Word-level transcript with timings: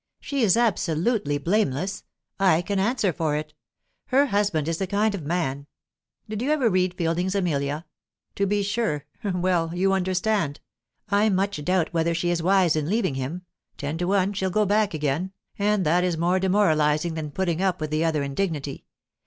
She 0.19 0.41
is 0.41 0.57
absolutely 0.57 1.37
blameless: 1.37 2.05
I 2.39 2.63
can 2.63 2.79
answer 2.79 3.13
for 3.13 3.35
it. 3.35 3.53
Her 4.07 4.25
husband 4.25 4.67
is 4.67 4.79
the 4.79 4.87
kind 4.87 5.13
of 5.13 5.21
man 5.21 5.67
Did 6.27 6.41
you 6.41 6.49
ever 6.49 6.71
read 6.71 6.95
Fielding's 6.95 7.35
'Amelia'? 7.35 7.85
To 8.37 8.47
be 8.47 8.63
sure; 8.63 9.05
well, 9.23 9.69
you 9.75 9.93
understand. 9.93 10.59
I 11.09 11.29
much 11.29 11.63
doubt 11.63 11.93
whether 11.93 12.15
she 12.15 12.31
is 12.31 12.41
wise 12.41 12.75
in 12.75 12.89
leaving 12.89 13.13
him; 13.13 13.43
ten 13.77 13.99
to 13.99 14.05
one, 14.07 14.33
she'll 14.33 14.49
go 14.49 14.65
back 14.65 14.95
again, 14.95 15.33
and 15.59 15.85
that 15.85 16.03
is 16.03 16.17
more 16.17 16.39
demoralizing 16.39 17.13
than 17.13 17.29
putting 17.29 17.61
up 17.61 17.79
with 17.79 17.91
the 17.91 18.03
other 18.03 18.23
indignity. 18.23 18.85